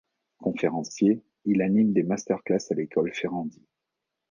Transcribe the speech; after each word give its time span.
Conférencier, 0.39 1.21
il 1.45 1.61
anime 1.61 1.93
des 1.93 2.01
masters 2.01 2.41
classes 2.43 2.71
à 2.71 2.73
l'École 2.73 3.13
Ferrandi. 3.13 3.61